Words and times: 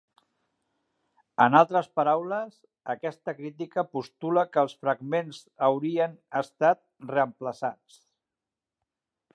En 1.43 1.57
altres 1.59 1.89
paraules, 1.99 2.55
aquesta 2.93 3.35
crítica 3.41 3.85
postula 3.97 4.47
que 4.55 4.63
els 4.63 4.75
fragments 4.87 5.43
haurien 5.69 6.19
estat 6.43 6.83
reemplaçats. 7.13 8.03